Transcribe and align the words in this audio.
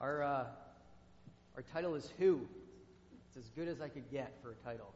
Our, 0.00 0.22
uh, 0.22 0.44
our 1.56 1.62
title 1.74 1.94
is 1.94 2.10
Who. 2.18 2.40
It's 3.28 3.36
as 3.36 3.50
good 3.50 3.68
as 3.68 3.82
I 3.82 3.88
could 3.88 4.10
get 4.10 4.32
for 4.42 4.52
a 4.52 4.54
title. 4.54 4.94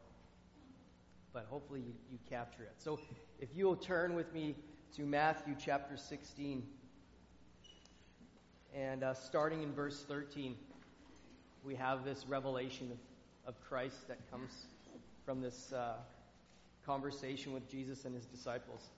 But 1.31 1.45
hopefully 1.47 1.81
you, 1.81 1.93
you 2.11 2.17
capture 2.27 2.63
it. 2.63 2.73
So 2.77 2.99
if 3.39 3.49
you 3.55 3.65
will 3.65 3.75
turn 3.75 4.15
with 4.15 4.33
me 4.33 4.55
to 4.95 5.03
Matthew 5.03 5.55
chapter 5.63 5.95
16, 5.95 6.63
and 8.73 9.03
uh, 9.03 9.13
starting 9.13 9.61
in 9.61 9.71
verse 9.73 10.03
13, 10.07 10.55
we 11.63 11.75
have 11.75 12.03
this 12.03 12.25
revelation 12.27 12.89
of, 12.91 13.53
of 13.53 13.61
Christ 13.61 14.07
that 14.07 14.17
comes 14.31 14.49
from 15.23 15.39
this 15.39 15.71
uh, 15.71 15.97
conversation 16.83 17.53
with 17.53 17.69
Jesus 17.69 18.05
and 18.05 18.15
his 18.15 18.25
disciples. 18.25 18.89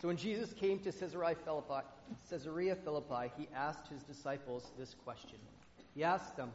So 0.00 0.08
when 0.08 0.16
Jesus 0.16 0.52
came 0.54 0.78
to 0.78 0.92
Caesarea 0.92 1.36
Philippi, 2.76 3.32
he 3.36 3.48
asked 3.54 3.88
his 3.88 4.02
disciples 4.02 4.72
this 4.78 4.94
question. 5.04 5.38
He 5.94 6.02
asked 6.02 6.36
them, 6.36 6.52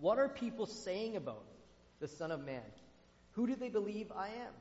What 0.00 0.18
are 0.18 0.28
people 0.28 0.66
saying 0.66 1.16
about 1.16 1.44
the 1.98 2.08
Son 2.08 2.30
of 2.30 2.44
Man? 2.44 2.60
Who 3.32 3.46
do 3.46 3.54
they 3.54 3.70
believe 3.70 4.12
I 4.14 4.28
am? 4.28 4.52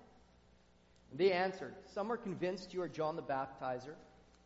And 1.12 1.20
they 1.20 1.34
answered, 1.34 1.74
Some 1.94 2.12
are 2.12 2.18
convinced 2.18 2.74
you 2.74 2.82
are 2.82 2.88
John 2.88 3.18
the 3.18 3.22
Baptizer. 3.22 3.96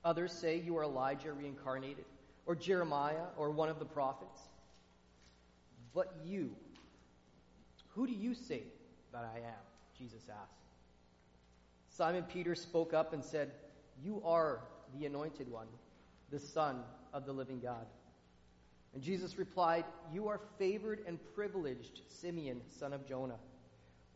Others 0.04 0.32
say 0.32 0.59
you 0.59 0.77
are 0.77 0.84
Elijah 0.84 1.34
reincarnated, 1.34 2.05
or 2.48 2.55
Jeremiah, 2.55 3.27
or 3.38 3.52
one 3.52 3.70
of 3.70 3.77
the 3.77 3.85
prophets. 3.85 4.41
But 5.93 6.16
you, 6.26 6.55
who 7.90 8.07
do 8.07 8.13
you 8.13 8.34
say 8.34 8.63
that 9.12 9.30
I 9.35 9.40
am? 9.40 9.62
Jesus 9.98 10.23
asked. 10.30 10.59
Simon 11.99 12.23
Peter 12.23 12.55
spoke 12.55 12.94
up 12.94 13.12
and 13.12 13.21
said, 13.21 13.52
You 14.02 14.21
are 14.23 14.62
the 14.98 15.05
anointed 15.05 15.52
one, 15.52 15.67
the 16.31 16.40
Son 16.40 16.80
of 17.12 17.26
the 17.26 17.34
living 17.34 17.59
God. 17.59 17.85
And 18.94 19.03
Jesus 19.03 19.38
replied, 19.38 19.84
You 20.09 20.30
are 20.30 20.40
favored 20.57 21.02
and 21.05 21.20
privileged, 21.35 21.99
Simeon, 22.07 22.62
son 22.70 22.93
of 22.93 23.05
Jonah. 23.05 23.35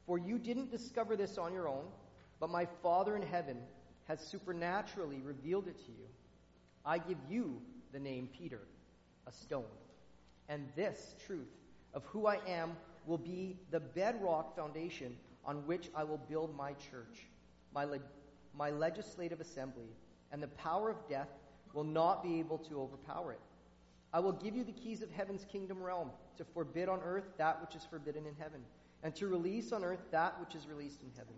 For 0.07 0.17
you 0.17 0.39
didn't 0.39 0.71
discover 0.71 1.17
this 1.17 1.37
on 1.37 1.51
your 1.51 1.67
own, 1.67 1.83
but 2.39 2.49
my 2.49 2.69
Father 2.81 3.17
in 3.17 3.21
heaven 3.21 3.57
has 4.07 4.21
supernaturally 4.21 5.19
revealed 5.19 5.67
it 5.67 5.77
to 5.79 5.91
you. 5.91 6.07
I 6.85 6.99
give 6.99 7.17
you 7.29 7.61
the 7.91 7.99
name 7.99 8.29
Peter, 8.39 8.61
a 9.27 9.33
stone. 9.33 9.65
And 10.47 10.69
this 10.77 11.15
truth 11.27 11.51
of 11.93 12.05
who 12.05 12.27
I 12.27 12.37
am 12.47 12.77
will 13.05 13.17
be 13.17 13.57
the 13.71 13.81
bedrock 13.81 14.55
foundation 14.55 15.17
on 15.43 15.67
which 15.67 15.89
I 15.93 16.05
will 16.05 16.21
build 16.29 16.55
my 16.55 16.71
church 16.75 17.27
my, 17.73 17.85
le- 17.85 17.99
my 18.55 18.69
legislative 18.69 19.41
assembly, 19.41 19.89
and 20.31 20.41
the 20.41 20.47
power 20.47 20.89
of 20.89 21.07
death 21.07 21.29
will 21.73 21.83
not 21.83 22.23
be 22.23 22.39
able 22.39 22.57
to 22.59 22.79
overpower 22.79 23.33
it. 23.33 23.39
I 24.13 24.19
will 24.19 24.31
give 24.31 24.55
you 24.55 24.63
the 24.63 24.71
keys 24.71 25.01
of 25.01 25.09
heaven's 25.11 25.43
kingdom 25.45 25.81
realm 25.81 26.11
to 26.37 26.43
forbid 26.43 26.87
on 26.87 26.99
earth 27.03 27.25
that 27.37 27.59
which 27.61 27.75
is 27.75 27.85
forbidden 27.85 28.25
in 28.25 28.35
heaven, 28.39 28.61
and 29.01 29.15
to 29.15 29.27
release 29.27 29.71
on 29.71 29.83
earth 29.83 30.03
that 30.11 30.39
which 30.39 30.55
is 30.55 30.67
released 30.67 31.01
in 31.01 31.09
heaven. 31.17 31.33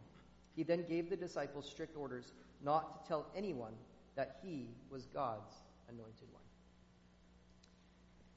He 0.55 0.64
then 0.64 0.86
gave 0.88 1.09
the 1.09 1.16
disciples 1.16 1.67
strict 1.69 1.97
orders 1.97 2.31
not 2.61 3.03
to 3.03 3.08
tell 3.08 3.27
anyone 3.36 3.73
that 4.16 4.38
he 4.44 4.70
was 4.89 5.05
God's 5.08 5.53
anointed 5.89 6.27
one. 6.31 6.44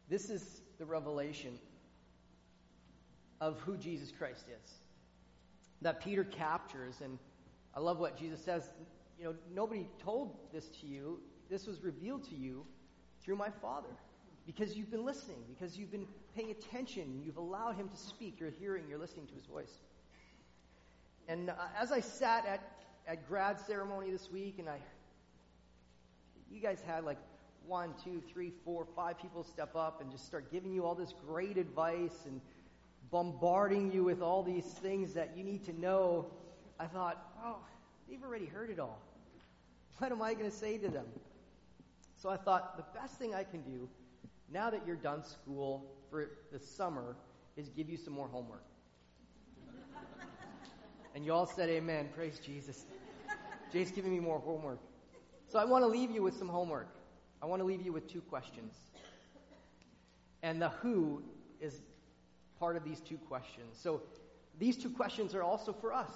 This 0.09 0.31
is 0.31 0.63
the 0.79 0.87
revelation 0.87 1.59
of 3.41 3.61
who 3.61 3.77
Jesus 3.77 4.11
Christ 4.11 4.47
is. 4.49 4.73
That 5.83 6.03
Peter 6.03 6.25
captures 6.25 6.97
and 7.03 7.19
I 7.79 7.81
love 7.81 8.01
what 8.01 8.19
Jesus 8.19 8.41
says. 8.45 8.69
You 9.21 9.27
know, 9.27 9.35
nobody 9.55 9.87
told 10.03 10.37
this 10.53 10.67
to 10.81 10.87
you. 10.89 11.21
This 11.49 11.65
was 11.65 11.81
revealed 11.85 12.29
to 12.29 12.35
you 12.35 12.67
through 13.23 13.37
my 13.37 13.51
Father. 13.63 13.95
Because 14.47 14.77
you've 14.77 14.91
been 14.91 15.05
listening, 15.05 15.37
because 15.49 15.79
you've 15.79 15.93
been 15.93 16.09
paying 16.35 16.51
attention, 16.51 17.23
you've 17.25 17.37
allowed 17.37 17.77
him 17.77 17.89
to 17.89 17.97
speak, 17.97 18.41
you're 18.41 18.51
hearing, 18.51 18.83
you're 18.89 18.99
listening 18.99 19.29
to 19.29 19.35
his 19.35 19.47
voice. 19.47 19.71
And 21.29 21.51
uh, 21.51 21.55
as 21.81 21.93
I 21.93 22.01
sat 22.01 22.47
at, 22.47 22.69
at 23.07 23.29
grad 23.29 23.61
ceremony 23.61 24.11
this 24.11 24.29
week, 24.29 24.57
and 24.59 24.69
I, 24.69 24.79
you 26.51 26.61
guys 26.61 26.83
had 26.85 27.05
like 27.05 27.19
one, 27.65 27.95
two, 28.03 28.21
three, 28.33 28.51
four, 28.65 28.89
five 28.97 29.21
people 29.23 29.45
step 29.45 29.77
up 29.77 30.01
and 30.01 30.11
just 30.11 30.27
start 30.27 30.51
giving 30.51 30.73
you 30.73 30.85
all 30.85 30.97
this 30.97 31.15
great 31.29 31.57
advice 31.57 32.25
and 32.27 32.41
bombarding 33.13 33.93
you 33.93 34.03
with 34.03 34.21
all 34.21 34.43
these 34.43 34.65
things 34.65 35.15
that 35.15 35.35
you 35.37 35.45
need 35.45 35.65
to 35.67 35.81
know. 35.81 36.27
I 36.81 36.87
thought, 36.87 37.28
oh, 37.45 37.59
they've 38.09 38.23
already 38.23 38.47
heard 38.47 38.71
it 38.71 38.79
all. 38.79 39.01
What 39.99 40.13
am 40.13 40.23
I 40.23 40.35
going 40.35 40.51
to 40.51 40.57
say 40.57 40.79
to 40.79 40.89
them? 40.89 41.07
So 42.17 42.29
I 42.29 42.37
thought 42.37 42.77
the 42.77 42.99
best 42.99 43.19
thing 43.19 43.35
I 43.35 43.45
can 43.45 43.63
do 43.63 43.89
now 44.51 44.71
that 44.71 44.87
you're 44.87 44.97
done 44.97 45.25
school 45.25 45.85
for 46.11 46.31
the 46.53 46.59
summer 46.59 47.17
is 47.57 47.69
give 47.69 47.89
you 47.89 47.97
some 47.97 48.13
more 48.13 48.29
homework. 48.29 48.65
and 51.15 51.25
you 51.25 51.33
all 51.33 51.47
said 51.47 51.69
amen. 51.69 52.09
Praise 52.15 52.41
Jesus. 52.45 52.87
Jay's 53.73 53.91
giving 53.91 54.13
me 54.13 54.21
more 54.21 54.39
homework. 54.39 54.81
So 55.49 55.59
I 55.59 55.65
want 55.65 55.83
to 55.83 55.89
leave 55.89 56.11
you 56.11 56.23
with 56.23 56.37
some 56.37 56.49
homework. 56.49 56.89
I 57.43 57.47
want 57.47 57.61
to 57.61 57.67
leave 57.67 57.83
you 57.83 57.93
with 57.93 58.09
two 58.09 58.21
questions. 58.21 58.75
And 60.43 60.63
the 60.63 60.69
who 60.69 61.23
is 61.61 61.81
part 62.59 62.77
of 62.77 62.85
these 62.85 63.01
two 63.01 63.19
questions. 63.19 63.79
So 63.81 64.03
these 64.59 64.77
two 64.77 64.91
questions 64.91 65.35
are 65.35 65.43
also 65.43 65.73
for 65.73 65.93
us. 65.93 66.13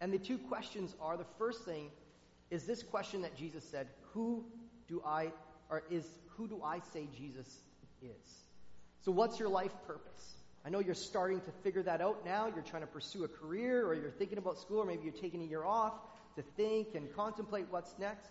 And 0.00 0.12
the 0.12 0.18
two 0.18 0.38
questions 0.38 0.94
are 1.00 1.16
the 1.16 1.26
first 1.38 1.64
thing 1.64 1.90
is 2.50 2.64
this 2.64 2.82
question 2.82 3.22
that 3.22 3.36
Jesus 3.36 3.64
said, 3.64 3.88
who 4.12 4.44
do 4.88 5.02
I 5.04 5.32
or 5.70 5.82
is 5.90 6.04
who 6.36 6.46
do 6.46 6.62
I 6.62 6.80
say 6.92 7.08
Jesus 7.16 7.46
is? 8.02 8.44
So 9.04 9.12
what's 9.12 9.38
your 9.38 9.48
life 9.48 9.72
purpose? 9.86 10.34
I 10.64 10.70
know 10.70 10.78
you're 10.78 10.94
starting 10.94 11.40
to 11.42 11.50
figure 11.62 11.82
that 11.82 12.00
out 12.00 12.24
now. 12.24 12.46
You're 12.46 12.64
trying 12.64 12.82
to 12.82 12.88
pursue 12.88 13.24
a 13.24 13.28
career 13.28 13.86
or 13.86 13.94
you're 13.94 14.10
thinking 14.10 14.38
about 14.38 14.58
school 14.58 14.78
or 14.78 14.86
maybe 14.86 15.02
you're 15.04 15.12
taking 15.12 15.42
a 15.42 15.46
year 15.46 15.64
off 15.64 15.92
to 16.36 16.42
think 16.56 16.94
and 16.94 17.14
contemplate 17.14 17.66
what's 17.70 17.94
next. 17.98 18.30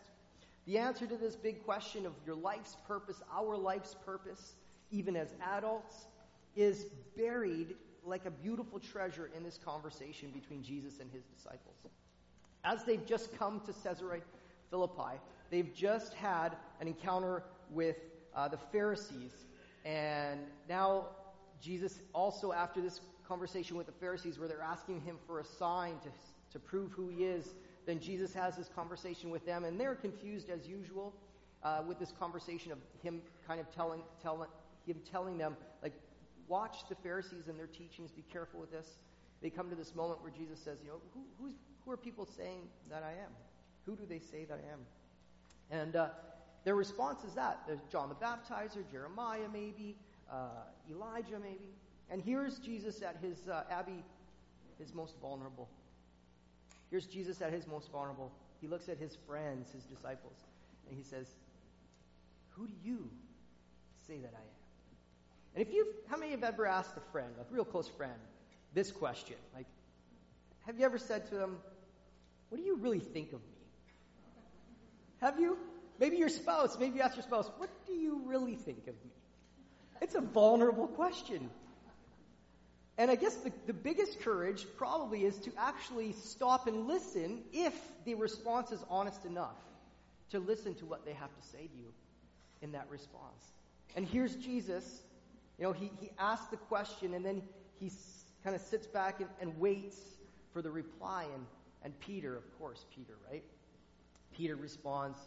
The 0.66 0.78
answer 0.78 1.06
to 1.06 1.18
this 1.18 1.36
big 1.36 1.64
question 1.66 2.06
of 2.06 2.14
your 2.26 2.36
life's 2.36 2.76
purpose, 2.88 3.22
our 3.34 3.58
life's 3.58 3.96
purpose, 4.06 4.54
even 4.92 5.16
as 5.16 5.28
adults, 5.56 6.06
is 6.56 6.86
buried 7.18 7.76
like 8.06 8.26
a 8.26 8.32
beautiful 8.32 8.80
treasure 8.80 9.30
in 9.36 9.44
this 9.44 9.60
conversation 9.64 10.32
between 10.32 10.64
Jesus 10.64 11.00
and 11.00 11.10
his 11.12 11.24
disciples. 11.26 11.76
As 12.64 12.84
they've 12.84 13.06
just 13.06 13.38
come 13.38 13.62
to 13.62 13.74
Caesarea 13.84 14.22
Philippi, 14.70 15.20
they've 15.50 15.74
just 15.74 16.14
had 16.14 16.56
an 16.80 16.88
encounter 16.88 17.44
with 17.70 17.98
uh, 18.36 18.48
the 18.48 18.58
Pharisees, 18.72 19.32
and 19.86 20.40
now 20.70 21.08
Jesus 21.62 22.00
also, 22.14 22.52
after 22.52 22.82
this 22.82 23.02
conversation 23.28 23.78
with 23.78 23.86
the 23.86 23.94
Pharisees, 23.94 24.40
where 24.40 24.48
they're 24.48 24.62
asking 24.62 25.02
him 25.02 25.18
for 25.28 25.40
a 25.40 25.46
sign 25.46 25.96
to, 26.04 26.10
to 26.52 26.60
prove 26.60 26.92
who 26.92 27.10
he 27.10 27.24
is, 27.24 27.54
then 27.86 28.00
Jesus 28.00 28.34
has 28.34 28.56
this 28.56 28.70
conversation 28.76 29.30
with 29.30 29.46
them, 29.46 29.64
and 29.66 29.80
they're 29.80 29.96
confused 29.96 30.50
as 30.50 30.68
usual 30.68 31.14
uh, 31.64 31.82
with 31.88 32.00
this 32.00 32.14
conversation 32.20 32.72
of 32.72 32.78
him 33.02 33.22
kind 33.48 33.60
of 33.60 33.74
telling, 33.74 34.02
telling 34.22 34.50
him 34.86 34.98
telling 35.10 35.38
them 35.38 35.56
like 35.82 35.94
watch 36.48 36.88
the 36.90 36.96
Pharisees 36.96 37.48
and 37.48 37.58
their 37.58 37.68
teachings. 37.68 38.12
Be 38.12 38.24
careful 38.32 38.60
with 38.60 38.72
this. 38.72 38.98
They 39.42 39.50
come 39.50 39.70
to 39.70 39.76
this 39.76 39.94
moment 39.96 40.22
where 40.22 40.32
Jesus 40.32 40.60
says, 40.60 40.78
you 40.84 40.90
know, 40.90 41.02
who, 41.14 41.52
who 41.86 41.92
are 41.92 41.98
people 41.98 42.26
saying 42.26 42.62
that 42.90 43.04
I 43.04 43.12
am? 43.12 43.32
Who 43.86 43.96
do 43.96 44.04
they 44.08 44.20
say 44.20 44.46
that 44.46 44.60
I 44.66 44.72
am? 44.72 44.80
And 45.70 45.96
uh, 45.96 46.10
their 46.64 46.76
response 46.76 47.24
is 47.24 47.34
that. 47.34 47.62
There's 47.68 47.82
John 47.92 48.10
the 48.10 48.16
Baptizer, 48.16 48.90
Jeremiah 48.92 49.48
maybe, 49.52 49.98
uh, 50.32 50.48
Elijah 50.90 51.40
maybe. 51.42 51.74
And 52.10 52.22
here's 52.22 52.60
Jesus 52.60 53.02
at 53.02 53.18
his, 53.22 53.48
uh, 53.48 53.64
Abby, 53.70 54.04
his 54.80 54.94
most 54.94 55.16
vulnerable. 55.22 55.70
Here's 56.90 57.06
Jesus 57.06 57.42
at 57.42 57.52
his 57.52 57.68
most 57.68 57.92
vulnerable. 57.92 58.32
He 58.62 58.68
looks 58.68 58.88
at 58.88 58.98
his 58.98 59.18
friends, 59.28 59.72
his 59.72 59.84
disciples, 59.84 60.38
and 60.88 60.98
he 60.98 61.04
says, 61.04 61.28
Who 62.52 62.68
do 62.68 62.74
you 62.82 63.10
say 64.08 64.20
that 64.20 64.34
I 64.34 64.42
am? 64.42 64.63
And 65.56 65.66
if 65.66 65.74
you've, 65.74 65.88
how 66.10 66.18
many 66.18 66.32
have 66.32 66.44
ever 66.44 66.66
asked 66.66 66.98
a 66.98 67.12
friend, 67.12 67.30
a 67.40 67.54
real 67.54 67.66
close 67.66 67.88
friend, 67.88 68.14
this 68.74 68.92
question? 68.92 69.36
Like, 69.56 69.68
have 70.66 70.80
you 70.80 70.86
ever 70.86 70.98
said 70.98 71.28
to 71.30 71.36
them, 71.36 71.58
What 72.50 72.58
do 72.58 72.64
you 72.64 72.78
really 72.78 73.00
think 73.00 73.34
of 73.34 73.40
me? 73.40 73.58
Have 75.22 75.40
you? 75.40 75.58
Maybe 76.00 76.18
your 76.18 76.30
spouse, 76.30 76.78
maybe 76.80 76.98
you 76.98 77.02
ask 77.02 77.16
your 77.16 77.24
spouse, 77.24 77.50
What 77.58 77.70
do 77.86 77.94
you 77.94 78.22
really 78.26 78.56
think 78.56 78.88
of 78.88 78.96
me? 78.96 79.12
It's 80.02 80.16
a 80.16 80.22
vulnerable 80.22 80.88
question. 80.88 81.50
And 82.98 83.10
I 83.10 83.16
guess 83.16 83.34
the, 83.36 83.52
the 83.66 83.74
biggest 83.74 84.22
courage 84.22 84.66
probably 84.78 85.26
is 85.26 85.38
to 85.40 85.52
actually 85.58 86.14
stop 86.14 86.68
and 86.68 86.88
listen 86.88 87.42
if 87.52 87.74
the 88.06 88.16
response 88.16 88.72
is 88.72 88.84
honest 88.90 89.26
enough 89.26 89.56
to 90.30 90.40
listen 90.40 90.76
to 90.76 90.86
what 90.86 91.06
they 91.06 91.14
have 91.14 91.30
to 91.30 91.48
say 91.48 91.68
to 91.68 91.78
you 91.78 91.92
in 92.62 92.74
that 92.74 92.88
response. 92.90 93.52
And 93.96 94.06
here's 94.06 94.36
Jesus 94.36 95.02
you 95.58 95.66
know, 95.66 95.72
he, 95.72 95.92
he 96.00 96.10
asks 96.18 96.48
the 96.48 96.58
question 96.58 97.14
and 97.14 97.26
then 97.26 97.42
he 97.80 97.92
kind 98.44 98.56
of 98.56 98.62
sits 98.62 98.88
back 98.88 99.20
and, 99.20 99.30
and 99.40 99.60
waits 99.60 99.98
for 100.52 100.62
the 100.62 100.72
reply. 100.72 101.26
And, 101.34 101.46
and 101.84 102.00
Peter, 102.00 102.36
of 102.36 102.60
course, 102.60 102.86
Peter, 102.96 103.14
right? 103.30 103.44
Peter 104.36 104.56
responds. 104.56 105.18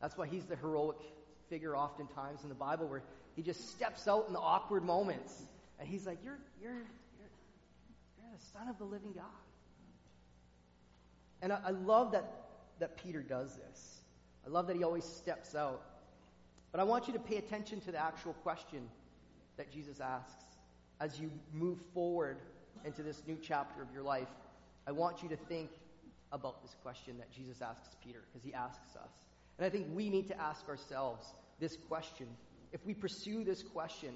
That's 0.00 0.16
why 0.16 0.26
he's 0.26 0.44
the 0.44 0.56
heroic 0.56 0.96
figure 1.48 1.76
oftentimes 1.76 2.42
in 2.42 2.48
the 2.48 2.54
Bible 2.54 2.86
where 2.86 3.02
He 3.34 3.42
just 3.42 3.70
steps 3.70 4.08
out 4.08 4.24
in 4.26 4.32
the 4.32 4.40
awkward 4.40 4.84
moments. 4.84 5.42
And 5.78 5.88
he's 5.88 6.06
like, 6.06 6.18
You're, 6.24 6.38
you're, 6.60 6.72
you're, 6.72 7.30
you're 8.18 8.32
the 8.32 8.44
Son 8.52 8.68
of 8.68 8.78
the 8.78 8.84
living 8.84 9.12
God. 9.12 9.24
And 11.42 11.52
I, 11.52 11.58
I 11.66 11.70
love 11.70 12.12
that, 12.12 12.24
that 12.78 12.96
Peter 12.96 13.20
does 13.20 13.56
this. 13.56 14.00
I 14.46 14.50
love 14.50 14.66
that 14.68 14.76
he 14.76 14.84
always 14.84 15.04
steps 15.04 15.54
out. 15.54 15.82
But 16.72 16.80
I 16.80 16.84
want 16.84 17.06
you 17.06 17.12
to 17.14 17.18
pay 17.18 17.36
attention 17.36 17.80
to 17.82 17.92
the 17.92 17.98
actual 17.98 18.32
question 18.34 18.88
that 19.56 19.70
Jesus 19.70 20.00
asks 20.00 20.44
as 21.00 21.18
you 21.20 21.30
move 21.52 21.78
forward 21.92 22.38
into 22.84 23.02
this 23.02 23.22
new 23.26 23.38
chapter 23.40 23.82
of 23.82 23.88
your 23.92 24.02
life. 24.02 24.28
I 24.86 24.92
want 24.92 25.22
you 25.22 25.28
to 25.30 25.36
think 25.36 25.70
about 26.32 26.62
this 26.62 26.74
question 26.82 27.18
that 27.18 27.30
Jesus 27.30 27.60
asks 27.62 27.96
Peter, 28.04 28.20
because 28.26 28.44
he 28.44 28.54
asks 28.54 28.96
us. 28.96 29.10
And 29.58 29.66
I 29.66 29.70
think 29.70 29.86
we 29.94 30.10
need 30.10 30.28
to 30.28 30.40
ask 30.40 30.68
ourselves 30.68 31.26
this 31.60 31.76
question. 31.88 32.26
If 32.72 32.84
we 32.84 32.94
pursue 32.94 33.44
this 33.44 33.62
question, 33.62 34.14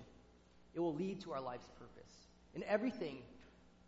it 0.75 0.81
will 0.81 0.95
lead 0.95 1.21
to 1.23 1.33
our 1.33 1.41
life's 1.41 1.69
purpose. 1.79 2.13
In 2.55 2.63
everything, 2.65 3.19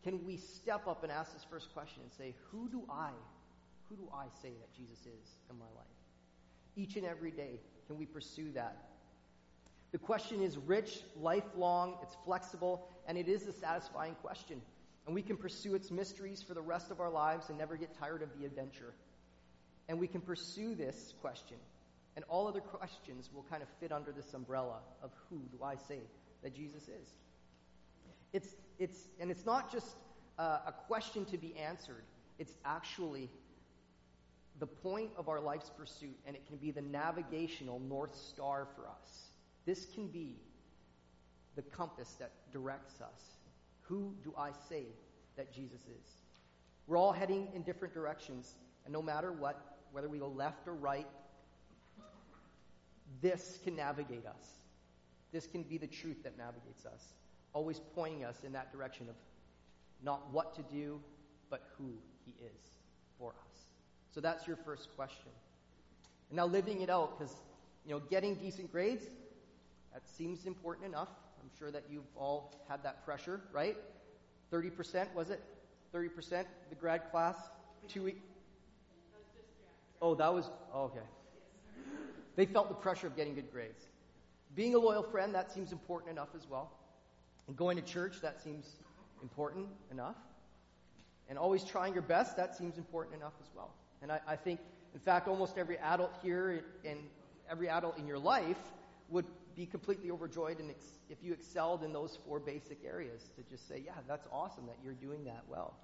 can 0.03 0.25
we 0.27 0.37
step 0.37 0.87
up 0.87 1.03
and 1.03 1.13
ask 1.13 1.33
this 1.33 1.45
first 1.49 1.73
question 1.73 2.03
and 2.03 2.13
say, 2.13 2.35
Who 2.51 2.69
do 2.69 2.83
I, 2.91 3.11
who 3.89 3.97
do 3.97 4.09
I 4.15 4.27
say 4.41 4.51
that 4.51 4.73
Jesus 4.75 5.01
is 5.01 5.37
in 5.51 5.59
my 5.59 5.67
life? 5.77 5.87
Each 6.75 6.97
and 6.97 7.05
every 7.05 7.31
day, 7.31 7.61
can 7.87 7.99
we 7.99 8.07
pursue 8.07 8.51
that? 8.53 8.77
The 9.93 9.99
question 9.99 10.41
is 10.41 10.57
rich, 10.57 11.01
lifelong, 11.21 11.99
it's 12.03 12.17
flexible, 12.25 12.89
and 13.07 13.19
it 13.19 13.29
is 13.29 13.47
a 13.47 13.53
satisfying 13.53 14.15
question. 14.17 14.61
And 15.07 15.15
we 15.15 15.23
can 15.23 15.37
pursue 15.37 15.75
its 15.75 15.91
mysteries 15.91 16.43
for 16.43 16.55
the 16.55 16.63
rest 16.63 16.91
of 16.91 17.01
our 17.01 17.11
lives 17.11 17.51
and 17.51 17.59
never 17.59 17.77
get 17.77 17.99
tired 17.99 18.23
of 18.23 18.29
the 18.39 18.47
adventure. 18.47 18.95
And 19.89 19.99
we 20.01 20.07
can 20.07 20.21
pursue 20.21 20.75
this 20.75 21.13
question. 21.21 21.59
And 22.17 22.25
all 22.29 22.47
other 22.47 22.61
questions 22.61 23.29
will 23.35 23.45
kind 23.51 23.63
of 23.63 23.69
fit 23.81 23.93
under 23.93 24.13
this 24.13 24.33
umbrella 24.33 24.79
of 25.03 25.11
who 25.29 25.39
do 25.57 25.63
I 25.63 25.75
say 25.75 25.99
that 26.43 26.55
Jesus 26.55 26.85
is? 26.85 27.09
It's, 28.33 28.49
it's, 28.79 28.99
and 29.21 29.31
it's 29.31 29.45
not 29.45 29.71
just 29.71 29.97
uh, 30.39 30.59
a 30.67 30.73
question 30.87 31.25
to 31.27 31.37
be 31.37 31.55
answered, 31.57 32.05
it's 32.39 32.55
actually 32.65 33.29
the 34.59 34.67
point 34.67 35.11
of 35.17 35.29
our 35.29 35.41
life's 35.41 35.71
pursuit, 35.71 36.17
and 36.27 36.37
it 36.37 36.47
can 36.47 36.57
be 36.57 36.71
the 36.71 36.83
navigational 36.83 37.81
North 37.81 38.15
Star 38.15 38.67
for 38.75 38.87
us. 38.89 39.32
This 39.65 39.87
can 39.95 40.09
be 40.09 40.37
the 41.57 41.63
compass 41.63 42.17
that 42.19 42.33
directs 42.53 43.01
us 43.01 43.33
who 43.93 44.15
do 44.25 44.33
I 44.39 44.51
say 44.71 44.85
that 45.37 45.53
Jesus 45.53 45.81
is? 45.81 46.11
We're 46.87 46.97
all 46.97 47.13
heading 47.13 47.49
in 47.55 47.63
different 47.63 47.93
directions, 47.93 48.55
and 48.85 48.93
no 48.93 49.03
matter 49.03 49.33
what, 49.33 49.79
whether 49.93 50.09
we 50.09 50.19
go 50.19 50.29
left 50.29 50.67
or 50.67 50.75
right, 50.75 51.07
this 53.21 53.59
can 53.63 53.77
navigate 53.77 54.25
us. 54.27 54.47
This 55.33 55.47
can 55.47 55.63
be 55.63 55.79
the 55.79 55.87
truth 55.87 56.23
that 56.25 56.39
navigates 56.39 56.87
us, 56.87 57.13
always 57.53 57.81
pointing 57.95 58.25
us 58.25 58.37
in 58.45 58.53
that 58.53 58.73
direction 58.73 59.09
of 59.09 59.15
not 60.03 60.33
what 60.33 60.55
to 60.57 60.63
do, 60.63 61.01
but 61.51 61.69
who 61.77 61.93
He 62.25 62.33
is 62.45 62.63
for 63.19 63.31
us. 63.31 63.59
So 64.15 64.21
that's 64.21 64.47
your 64.47 64.57
first 64.57 64.89
question. 64.97 65.31
And 66.31 66.37
now 66.37 66.47
living 66.47 66.81
it 66.81 66.91
out, 66.91 67.19
because 67.19 67.35
you 67.87 67.93
know, 67.93 68.01
getting 68.11 68.37
decent 68.37 68.73
grades, 68.73 69.05
that 69.93 70.09
seems 70.09 70.47
important 70.47 70.87
enough. 70.87 71.09
I'm 71.41 71.51
sure 71.59 71.71
that 71.71 71.85
you've 71.91 72.05
all 72.17 72.55
had 72.69 72.83
that 72.85 73.05
pressure, 73.05 73.41
right? 73.53 73.77
30%, 74.53 75.13
was 75.15 75.31
it? 75.31 75.43
30%, 75.95 76.45
the 76.69 76.75
grad 76.75 77.11
class? 77.11 77.37
Two 77.89 78.05
weeks? 78.05 78.21
Oh, 80.01 80.15
that 80.15 80.33
was, 80.33 80.51
oh, 80.73 80.85
okay. 80.85 81.07
They 82.37 82.47
felt 82.47 82.69
the 82.69 82.75
pressure 82.75 83.07
of 83.07 83.17
getting 83.17 83.35
good 83.35 83.53
grades. 83.53 83.87
Being 84.55 84.75
a 84.75 84.79
loyal 84.79 85.03
friend, 85.03 85.35
that 85.35 85.53
seems 85.53 85.73
important 85.73 86.11
enough 86.11 86.29
as 86.35 86.49
well. 86.49 86.71
And 87.47 87.57
going 87.57 87.77
to 87.77 87.83
church, 87.83 88.21
that 88.23 88.41
seems 88.41 88.67
important 89.23 89.67
enough. 89.91 90.17
And 91.29 91.39
always 91.39 91.65
trying 91.65 91.93
your 91.93 92.03
best, 92.03 92.37
that 92.37 92.57
seems 92.57 92.79
important 92.79 93.17
enough 93.17 93.33
as 93.41 93.49
well. 93.55 93.75
And 94.03 94.11
I, 94.11 94.21
I 94.27 94.37
think, 94.37 94.61
in 94.95 95.01
fact, 95.01 95.29
almost 95.29 95.57
every 95.57 95.79
adult 95.79 96.13
here 96.23 96.65
and 96.85 96.99
every 97.51 97.69
adult 97.69 97.99
in 97.99 98.07
your 98.07 98.19
life 98.19 98.59
would 99.09 99.27
be 99.55 99.67
completely 99.67 100.11
overjoyed 100.11 100.59
and 100.61 100.71
ex- 100.71 100.99
if 101.11 101.19
you 101.23 101.33
excelled 101.33 101.83
in 101.83 101.93
those 101.93 102.19
four 102.27 102.39
basic 102.39 102.79
areas 102.85 103.31
to 103.37 103.43
just 103.51 103.69
say, 103.69 103.83
yeah, 103.85 103.93
that's 104.09 104.27
awesome 104.33 104.67
that 104.67 104.77
you're 104.83 104.95
doing 104.95 105.25
that 105.25 105.43
well. 105.49 105.75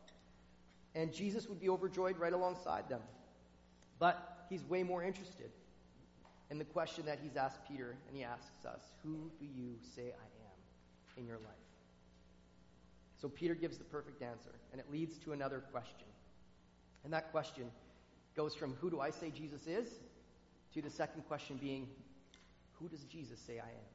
And 0.94 1.12
Jesus 1.12 1.48
would 1.48 1.60
be 1.60 1.68
overjoyed 1.68 2.16
right 2.18 2.32
alongside 2.32 2.88
them. 2.88 3.00
But 3.98 4.46
he's 4.48 4.64
way 4.64 4.82
more 4.82 5.02
interested 5.02 5.50
in 6.50 6.58
the 6.58 6.64
question 6.64 7.04
that 7.06 7.18
he's 7.22 7.36
asked 7.36 7.60
Peter, 7.68 7.96
and 8.08 8.16
he 8.16 8.24
asks 8.24 8.64
us, 8.64 8.80
Who 9.02 9.30
do 9.38 9.44
you 9.44 9.74
say 9.94 10.02
I 10.02 10.04
am 10.06 11.18
in 11.18 11.26
your 11.26 11.36
life? 11.36 11.68
So 13.20 13.28
Peter 13.28 13.54
gives 13.54 13.76
the 13.76 13.84
perfect 13.84 14.22
answer, 14.22 14.54
and 14.72 14.80
it 14.80 14.86
leads 14.90 15.18
to 15.18 15.32
another 15.32 15.62
question. 15.72 16.06
And 17.04 17.12
that 17.12 17.30
question 17.32 17.64
goes 18.36 18.54
from 18.54 18.74
who 18.80 18.90
do 18.90 19.00
I 19.00 19.10
say 19.10 19.30
Jesus 19.30 19.66
is 19.66 19.88
to 20.74 20.82
the 20.82 20.90
second 20.90 21.22
question 21.22 21.56
being, 21.56 21.88
who 22.80 22.88
does 22.88 23.04
Jesus 23.04 23.40
say 23.40 23.58
I 23.58 23.68
am? 23.68 23.88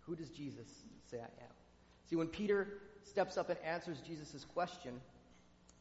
Who 0.00 0.14
does 0.14 0.30
Jesus 0.30 0.68
say 1.10 1.18
I 1.18 1.22
am? 1.22 1.52
See, 2.08 2.16
when 2.16 2.28
Peter 2.28 2.78
steps 3.02 3.36
up 3.36 3.50
and 3.50 3.58
answers 3.64 3.98
Jesus' 4.00 4.44
question 4.44 5.00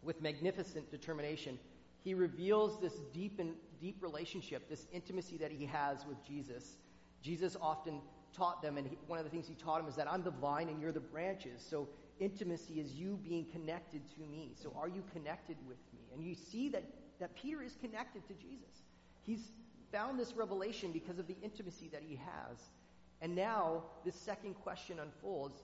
with 0.01 0.21
magnificent 0.21 0.89
determination, 0.91 1.59
he 2.03 2.13
reveals 2.13 2.79
this 2.79 2.93
deep 3.13 3.39
and 3.39 3.53
deep 3.79 4.01
relationship, 4.01 4.69
this 4.69 4.87
intimacy 4.93 5.37
that 5.37 5.51
he 5.51 5.65
has 5.65 6.05
with 6.07 6.23
Jesus. 6.25 6.77
Jesus 7.21 7.57
often 7.61 8.01
taught 8.35 8.61
them, 8.61 8.77
and 8.77 8.88
he, 8.88 8.97
one 9.07 9.19
of 9.19 9.25
the 9.25 9.31
things 9.31 9.47
he 9.47 9.55
taught 9.55 9.79
them 9.79 9.88
is 9.88 9.95
that 9.95 10.11
I'm 10.11 10.23
the 10.23 10.31
vine 10.31 10.69
and 10.69 10.81
you're 10.81 10.91
the 10.91 10.99
branches. 10.99 11.65
So 11.67 11.88
intimacy 12.19 12.75
is 12.79 12.93
you 12.93 13.19
being 13.23 13.45
connected 13.45 14.01
to 14.15 14.21
me. 14.21 14.53
So 14.55 14.73
are 14.77 14.88
you 14.88 15.03
connected 15.13 15.57
with 15.67 15.77
me? 15.93 16.01
And 16.13 16.23
you 16.23 16.35
see 16.35 16.69
that, 16.69 16.83
that 17.19 17.35
Peter 17.35 17.61
is 17.61 17.75
connected 17.81 18.25
to 18.27 18.33
Jesus. 18.33 18.83
He's 19.23 19.51
found 19.91 20.19
this 20.19 20.33
revelation 20.33 20.91
because 20.91 21.19
of 21.19 21.27
the 21.27 21.35
intimacy 21.41 21.89
that 21.91 22.01
he 22.05 22.15
has. 22.15 22.57
And 23.21 23.35
now 23.35 23.83
this 24.03 24.15
second 24.15 24.55
question 24.55 24.99
unfolds 24.99 25.59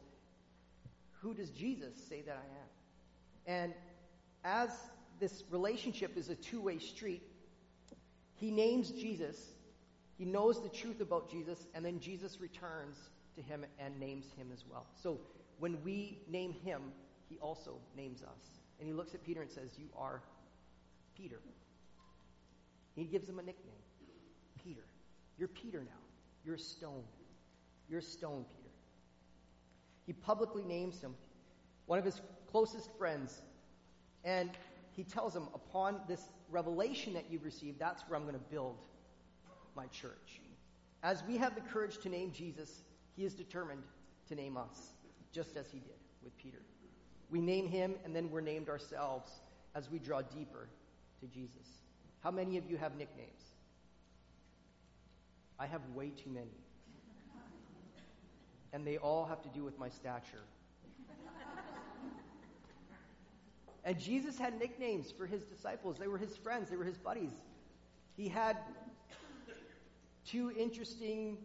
Who 1.21 1.33
does 1.33 1.49
Jesus 1.49 1.93
say 2.09 2.21
that 2.21 2.37
I 2.37 3.53
am? 3.53 3.63
And 3.63 3.73
as 4.43 4.69
this 5.19 5.43
relationship 5.49 6.17
is 6.17 6.29
a 6.29 6.35
two 6.35 6.61
way 6.61 6.79
street, 6.79 7.21
he 8.35 8.51
names 8.51 8.91
Jesus, 8.91 9.37
he 10.17 10.25
knows 10.25 10.61
the 10.61 10.69
truth 10.69 11.01
about 11.01 11.29
Jesus, 11.29 11.67
and 11.75 11.85
then 11.85 11.99
Jesus 11.99 12.39
returns 12.41 12.97
to 13.35 13.41
him 13.41 13.65
and 13.79 13.99
names 13.99 14.25
him 14.37 14.49
as 14.51 14.63
well. 14.69 14.87
So 15.01 15.19
when 15.59 15.77
we 15.83 16.19
name 16.27 16.53
him, 16.65 16.81
he 17.29 17.37
also 17.37 17.75
names 17.95 18.23
us. 18.23 18.59
And 18.79 18.87
he 18.87 18.93
looks 18.93 19.13
at 19.13 19.23
Peter 19.23 19.41
and 19.41 19.49
says, 19.49 19.69
You 19.77 19.87
are 19.95 20.21
Peter. 21.15 21.39
He 22.95 23.03
gives 23.05 23.29
him 23.29 23.39
a 23.39 23.43
nickname. 23.43 23.80
Peter. 24.63 24.83
You're 25.37 25.47
Peter 25.47 25.79
now. 25.79 26.01
You're 26.45 26.55
a 26.55 26.59
stone. 26.59 27.03
You're 27.89 27.99
a 27.99 28.03
stone, 28.03 28.45
Peter. 28.57 28.69
He 30.05 30.13
publicly 30.13 30.63
names 30.63 31.01
him 31.01 31.15
one 31.85 31.99
of 31.99 32.05
his 32.05 32.21
closest 32.51 32.89
friends. 32.97 33.41
And 34.23 34.49
he 34.95 35.03
tells 35.03 35.35
him, 35.35 35.47
upon 35.53 35.99
this 36.07 36.21
revelation 36.49 37.13
that 37.13 37.25
you've 37.29 37.43
received, 37.43 37.79
that's 37.79 38.01
where 38.03 38.17
I'm 38.17 38.23
going 38.23 38.35
to 38.35 38.51
build 38.51 38.77
my 39.75 39.87
church. 39.87 40.41
As 41.03 41.23
we 41.27 41.37
have 41.37 41.55
the 41.55 41.61
courage 41.61 41.97
to 41.99 42.09
name 42.09 42.31
Jesus, 42.31 42.81
he 43.15 43.25
is 43.25 43.33
determined 43.33 43.83
to 44.27 44.35
name 44.35 44.57
us, 44.57 44.93
just 45.31 45.57
as 45.57 45.65
he 45.71 45.79
did 45.79 45.97
with 46.23 46.37
Peter. 46.37 46.61
We 47.29 47.41
name 47.41 47.67
him, 47.67 47.95
and 48.03 48.15
then 48.15 48.29
we're 48.29 48.41
named 48.41 48.69
ourselves 48.69 49.31
as 49.73 49.89
we 49.89 49.99
draw 49.99 50.21
deeper 50.21 50.67
to 51.21 51.27
Jesus. 51.27 51.67
How 52.19 52.31
many 52.31 52.57
of 52.57 52.69
you 52.69 52.77
have 52.77 52.97
nicknames? 52.97 53.50
I 55.61 55.67
have 55.67 55.81
way 55.93 56.09
too 56.09 56.31
many. 56.31 56.57
And 58.73 58.87
they 58.87 58.97
all 58.97 59.25
have 59.25 59.43
to 59.43 59.49
do 59.49 59.63
with 59.63 59.77
my 59.77 59.89
stature. 59.89 60.41
and 63.85 63.99
Jesus 63.99 64.39
had 64.39 64.57
nicknames 64.57 65.11
for 65.11 65.27
his 65.27 65.43
disciples. 65.43 65.97
They 65.99 66.07
were 66.07 66.17
his 66.17 66.35
friends, 66.35 66.71
they 66.71 66.77
were 66.77 66.83
his 66.83 66.97
buddies. 66.97 67.33
He 68.17 68.27
had 68.27 68.57
two 70.25 70.51
interesting 70.57 71.37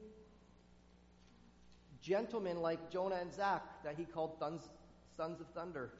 gentlemen 2.00 2.62
like 2.62 2.90
Jonah 2.90 3.16
and 3.16 3.30
Zach 3.30 3.84
that 3.84 3.96
he 3.98 4.04
called 4.04 4.38
sons 4.38 5.40
of 5.40 5.46
thunder 5.54 5.90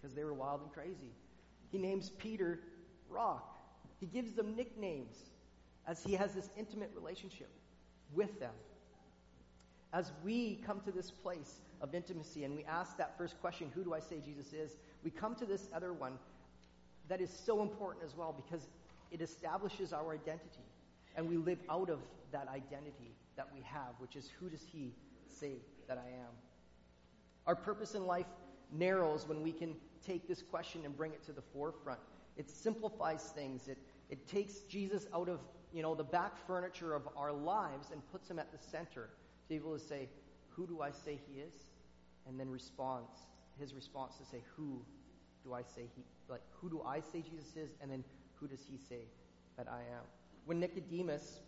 because 0.00 0.16
they 0.16 0.24
were 0.24 0.32
wild 0.32 0.62
and 0.62 0.72
crazy. 0.72 1.12
He 1.70 1.76
names 1.76 2.08
Peter 2.16 2.60
Rock. 3.10 3.58
He 4.00 4.06
gives 4.06 4.32
them 4.32 4.56
nicknames 4.56 5.16
as 5.86 6.02
he 6.02 6.14
has 6.14 6.32
this 6.34 6.50
intimate 6.56 6.90
relationship 6.94 7.48
with 8.14 8.38
them. 8.40 8.52
As 9.92 10.12
we 10.24 10.60
come 10.66 10.80
to 10.80 10.92
this 10.92 11.10
place 11.10 11.60
of 11.80 11.94
intimacy 11.94 12.44
and 12.44 12.56
we 12.56 12.64
ask 12.64 12.96
that 12.96 13.16
first 13.16 13.40
question, 13.40 13.70
who 13.74 13.84
do 13.84 13.94
I 13.94 14.00
say 14.00 14.20
Jesus 14.24 14.52
is? 14.52 14.76
We 15.04 15.10
come 15.10 15.34
to 15.36 15.46
this 15.46 15.68
other 15.74 15.92
one 15.92 16.18
that 17.08 17.20
is 17.20 17.30
so 17.30 17.62
important 17.62 18.04
as 18.04 18.16
well 18.16 18.34
because 18.36 18.66
it 19.12 19.20
establishes 19.20 19.92
our 19.92 20.12
identity 20.12 20.64
and 21.16 21.28
we 21.28 21.36
live 21.36 21.58
out 21.70 21.88
of 21.88 22.00
that 22.32 22.48
identity 22.48 23.14
that 23.36 23.48
we 23.54 23.60
have, 23.62 23.94
which 23.98 24.16
is 24.16 24.30
who 24.40 24.48
does 24.48 24.62
he 24.70 24.92
say 25.30 25.52
that 25.88 25.98
I 25.98 26.08
am? 26.08 26.32
Our 27.46 27.54
purpose 27.54 27.94
in 27.94 28.06
life 28.06 28.26
narrows 28.72 29.26
when 29.28 29.42
we 29.42 29.52
can 29.52 29.74
take 30.04 30.26
this 30.26 30.42
question 30.42 30.82
and 30.84 30.96
bring 30.96 31.12
it 31.12 31.24
to 31.26 31.32
the 31.32 31.42
forefront. 31.42 32.00
It 32.36 32.50
simplifies 32.50 33.22
things. 33.34 33.68
It, 33.68 33.78
it 34.10 34.28
takes 34.28 34.60
Jesus 34.60 35.06
out 35.14 35.28
of 35.28 35.40
you 35.72 35.82
know, 35.82 35.94
the 35.94 36.04
back 36.04 36.46
furniture 36.46 36.94
of 36.94 37.08
our 37.16 37.32
lives 37.32 37.88
and 37.92 38.00
puts 38.10 38.30
him 38.30 38.38
at 38.38 38.50
the 38.52 38.58
center 38.58 39.08
to 39.42 39.48
be 39.48 39.56
able 39.56 39.76
to 39.76 39.84
say, 39.84 40.08
Who 40.50 40.66
do 40.66 40.80
I 40.80 40.90
say 40.90 41.18
he 41.28 41.40
is? 41.40 41.54
And 42.26 42.38
then 42.40 42.50
response, 42.50 43.10
his 43.60 43.74
response 43.74 44.16
to 44.16 44.24
say, 44.24 44.42
Who 44.56 44.80
do 45.44 45.54
I 45.54 45.62
say 45.62 45.82
he 45.94 46.02
like 46.28 46.42
who 46.60 46.68
do 46.68 46.82
I 46.86 47.00
say 47.00 47.22
Jesus 47.22 47.56
is? 47.56 47.70
And 47.80 47.90
then 47.90 48.04
who 48.34 48.46
does 48.46 48.60
he 48.68 48.76
say 48.76 49.02
that 49.56 49.66
I 49.68 49.78
am? 49.78 50.02
When 50.44 50.60
Nicodemus, 50.60 51.40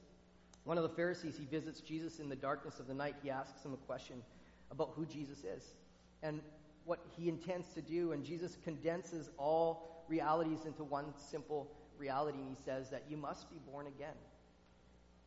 one 0.65 0.77
of 0.77 0.83
the 0.83 0.89
Pharisees, 0.89 1.37
he 1.39 1.45
visits 1.45 1.81
Jesus 1.81 2.21
in 2.21 2.29
the 2.29 2.37
darkness 2.37 2.79
of 2.79 2.87
the 2.87 2.95
night, 2.95 3.17
he 3.23 3.31
asks 3.31 3.65
him 3.65 3.73
a 3.73 3.87
question 3.87 4.23
about 4.71 4.93
who 4.95 5.05
Jesus 5.07 5.45
is. 5.45 5.75
And 6.23 6.41
what 6.85 7.01
he 7.17 7.29
intends 7.29 7.69
to 7.75 7.83
do, 7.83 8.13
and 8.13 8.25
Jesus 8.25 8.57
condenses 8.65 9.31
all 9.37 10.05
realities 10.09 10.65
into 10.65 10.85
one 10.85 11.07
simple 11.17 11.71
reality, 11.99 12.39
and 12.39 12.49
he 12.49 12.57
says 12.65 12.91
that 12.91 13.05
you 13.09 13.17
must 13.17 13.51
be 13.51 13.57
born 13.71 13.87
again. 13.87 14.15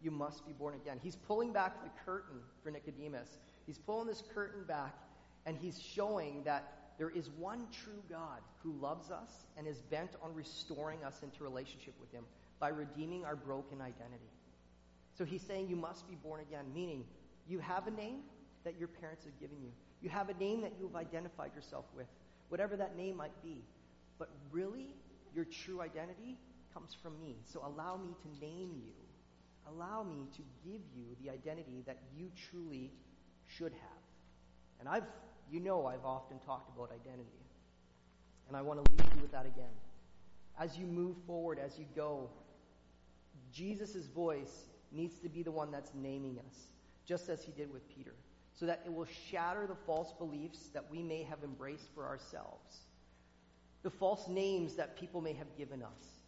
You 0.02 0.12
must 0.12 0.46
be 0.46 0.54
born 0.54 0.76
again. 0.76 1.00
He's 1.02 1.16
pulling 1.16 1.54
back 1.54 1.84
the 1.84 1.90
curtain 2.06 2.40
for 2.64 2.72
Nicodemus. 2.72 3.38
He's 3.68 3.78
pulling 3.78 4.08
this 4.08 4.24
curtain 4.34 4.64
back, 4.64 4.96
and 5.46 5.56
he's 5.56 5.80
showing 5.80 6.44
that 6.44 6.74
there 6.98 7.10
is 7.10 7.30
one 7.38 7.68
true 7.72 8.02
God 8.10 8.42
who 8.64 8.74
loves 8.74 9.12
us 9.12 9.46
and 9.58 9.68
is 9.68 9.82
bent 9.82 10.12
on 10.24 10.34
restoring 10.34 11.04
us 11.04 11.22
into 11.24 11.44
relationship 11.44 11.94
with 12.00 12.12
him 12.12 12.24
by 12.60 12.70
redeeming 12.70 13.26
our 13.26 13.36
broken 13.36 13.82
identity. 13.82 14.30
So 15.18 15.26
he's 15.26 15.42
saying 15.42 15.68
you 15.68 15.76
must 15.76 16.08
be 16.08 16.16
born 16.16 16.42
again, 16.42 16.66
meaning 16.74 17.04
you 17.48 17.60
have 17.60 17.88
a 17.88 17.92
name 17.92 18.20
that 18.64 18.78
your 18.78 18.88
parents 18.88 19.26
have 19.26 19.40
given 19.40 19.58
you. 19.62 19.70
You 20.02 20.10
have 20.10 20.30
a 20.30 20.34
name 20.36 20.62
that 20.62 20.74
you've 20.80 20.96
identified 20.96 21.56
yourself 21.56 21.86
with, 21.96 22.08
whatever 22.50 22.76
that 22.78 22.96
name 22.96 23.18
might 23.18 23.44
be. 23.44 23.64
But 24.18 24.30
really, 24.52 24.96
your 25.34 25.46
true 25.46 25.82
identity 25.82 26.38
comes 26.74 26.96
from 27.02 27.20
me. 27.20 27.36
So 27.46 27.60
allow 27.66 27.98
me 27.98 28.14
to 28.22 28.46
name 28.46 28.72
you. 28.76 28.94
Allow 29.68 30.04
me 30.04 30.28
to 30.36 30.42
give 30.64 30.82
you 30.96 31.06
the 31.22 31.30
identity 31.30 31.84
that 31.86 32.00
you 32.16 32.32
truly 32.50 32.92
should 33.48 33.72
have. 33.72 34.02
And 34.80 34.90
I've, 34.90 35.06
you 35.52 35.60
know, 35.60 35.86
I've 35.86 36.06
often 36.06 36.40
talked 36.40 36.76
about 36.76 36.90
identity. 36.92 37.30
And 38.48 38.58
I 38.58 38.62
want 38.62 38.84
to 38.84 38.92
leave 38.92 39.16
you 39.16 39.22
with 39.22 39.32
that 39.32 39.46
again. 39.46 39.74
As 40.60 40.78
you 40.78 40.86
move 40.86 41.16
forward, 41.26 41.60
as 41.60 41.78
you 41.78 41.86
go, 41.96 42.30
Jesus' 43.54 44.08
voice 44.08 44.66
needs 44.92 45.18
to 45.20 45.30
be 45.30 45.44
the 45.44 45.52
one 45.52 45.72
that's 45.72 45.92
naming 45.94 46.40
us, 46.40 46.56
just 47.06 47.30
as 47.30 47.44
he 47.44 47.52
did 47.52 47.72
with 47.72 47.88
Peter, 47.96 48.14
so 48.54 48.66
that 48.66 48.82
it 48.86 48.94
will 48.94 49.08
shatter 49.30 49.66
the 49.68 49.76
false 49.86 50.12
beliefs 50.14 50.70
that 50.74 50.86
we 50.92 51.02
may 51.02 51.24
have 51.24 51.40
embraced 51.44 51.88
for 51.96 52.06
ourselves, 52.06 52.82
the 53.84 53.90
false 53.90 54.28
names 54.28 54.76
that 54.76 55.00
people 55.00 55.22
may 55.22 55.34
have 55.34 55.48
given 55.58 55.82
us 55.82 56.21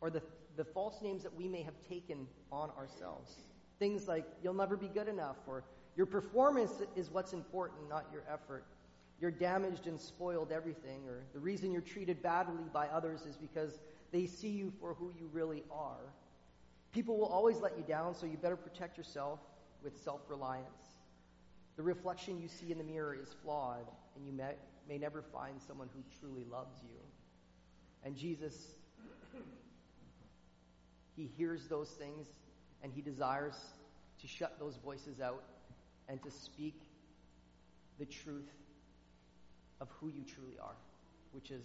or 0.00 0.10
the, 0.10 0.22
the 0.56 0.64
false 0.64 1.02
names 1.02 1.22
that 1.22 1.34
we 1.34 1.48
may 1.48 1.62
have 1.62 1.74
taken 1.88 2.26
on 2.50 2.70
ourselves. 2.78 3.36
Things 3.78 4.08
like, 4.08 4.26
you'll 4.42 4.54
never 4.54 4.76
be 4.76 4.88
good 4.88 5.08
enough, 5.08 5.36
or 5.46 5.64
your 5.96 6.06
performance 6.06 6.72
is 6.96 7.10
what's 7.10 7.32
important, 7.32 7.88
not 7.88 8.06
your 8.12 8.22
effort. 8.32 8.64
You're 9.20 9.30
damaged 9.30 9.86
and 9.86 10.00
spoiled 10.00 10.50
everything, 10.52 11.06
or 11.06 11.24
the 11.32 11.40
reason 11.40 11.72
you're 11.72 11.82
treated 11.82 12.22
badly 12.22 12.64
by 12.72 12.86
others 12.88 13.26
is 13.26 13.36
because 13.36 13.80
they 14.12 14.26
see 14.26 14.48
you 14.48 14.72
for 14.80 14.94
who 14.94 15.12
you 15.18 15.28
really 15.32 15.62
are. 15.70 16.14
People 16.92 17.16
will 17.16 17.26
always 17.26 17.58
let 17.58 17.76
you 17.76 17.84
down, 17.86 18.14
so 18.14 18.26
you 18.26 18.36
better 18.36 18.56
protect 18.56 18.96
yourself 18.96 19.38
with 19.82 19.96
self 20.02 20.20
reliance. 20.28 20.96
The 21.76 21.82
reflection 21.82 22.40
you 22.40 22.48
see 22.48 22.72
in 22.72 22.78
the 22.78 22.84
mirror 22.84 23.14
is 23.14 23.34
flawed, 23.42 23.86
and 24.16 24.26
you 24.26 24.32
may, 24.32 24.54
may 24.88 24.98
never 24.98 25.22
find 25.22 25.60
someone 25.60 25.88
who 25.94 26.02
truly 26.18 26.44
loves 26.50 26.76
you. 26.82 26.98
And 28.04 28.16
Jesus 28.16 28.74
he 31.20 31.28
hears 31.36 31.68
those 31.68 31.90
things 31.90 32.26
and 32.82 32.90
he 32.90 33.02
desires 33.02 33.54
to 34.22 34.26
shut 34.26 34.58
those 34.58 34.76
voices 34.82 35.20
out 35.20 35.42
and 36.08 36.22
to 36.22 36.30
speak 36.30 36.80
the 37.98 38.06
truth 38.06 38.48
of 39.82 39.88
who 40.00 40.08
you 40.08 40.24
truly 40.24 40.56
are, 40.62 40.76
which 41.32 41.50
is 41.50 41.62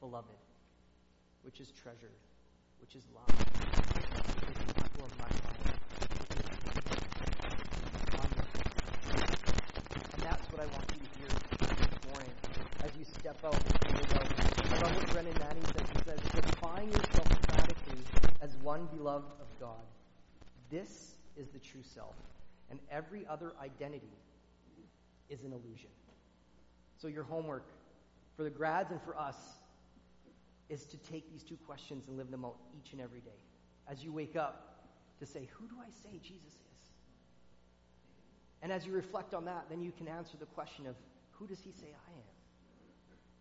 beloved, 0.00 0.26
which 1.42 1.60
is 1.60 1.70
treasured, 1.70 2.18
which 2.80 2.96
is 2.96 3.04
loved, 3.14 3.30
the. 3.68 5.04
And 10.14 10.22
that's 10.22 10.50
what 10.50 10.60
I 10.60 10.66
want 10.66 10.84
you 10.90 10.98
to 10.98 11.18
hear 11.18 11.28
this 11.28 12.10
morning 12.10 12.32
as 12.82 12.90
you 12.98 13.04
step 13.04 13.38
out 13.44 13.54
live 13.54 14.12
out. 14.14 14.26
I 14.72 14.82
love 14.82 14.96
what 14.96 15.10
Brennan 15.12 15.34
Manning 15.38 15.64
says. 15.64 15.86
He 15.94 16.02
says, 16.02 16.20
define 16.42 16.88
yourself 16.88 17.45
as 18.40 18.56
one 18.62 18.86
beloved 18.96 19.32
of 19.40 19.46
God. 19.60 19.84
This 20.70 21.16
is 21.36 21.48
the 21.48 21.58
true 21.58 21.82
self. 21.82 22.14
And 22.70 22.80
every 22.90 23.26
other 23.28 23.52
identity 23.62 24.12
is 25.28 25.42
an 25.42 25.52
illusion. 25.52 25.90
So, 26.96 27.08
your 27.08 27.24
homework 27.24 27.66
for 28.36 28.42
the 28.42 28.50
grads 28.50 28.90
and 28.90 29.00
for 29.02 29.16
us 29.18 29.36
is 30.68 30.84
to 30.86 30.96
take 30.96 31.30
these 31.30 31.42
two 31.42 31.56
questions 31.66 32.08
and 32.08 32.16
live 32.16 32.30
them 32.30 32.44
out 32.44 32.56
each 32.76 32.92
and 32.92 33.00
every 33.00 33.20
day. 33.20 33.38
As 33.88 34.02
you 34.02 34.12
wake 34.12 34.34
up, 34.34 34.66
to 35.18 35.26
say, 35.26 35.48
Who 35.52 35.66
do 35.66 35.74
I 35.80 35.90
say 35.90 36.18
Jesus 36.22 36.44
is? 36.44 36.90
And 38.62 38.72
as 38.72 38.86
you 38.86 38.92
reflect 38.92 39.34
on 39.34 39.44
that, 39.46 39.66
then 39.68 39.80
you 39.80 39.92
can 39.96 40.08
answer 40.08 40.36
the 40.38 40.46
question 40.46 40.86
of, 40.86 40.94
Who 41.32 41.46
does 41.46 41.60
he 41.60 41.70
say 41.72 41.86
I 41.86 42.10
am? 42.10 42.24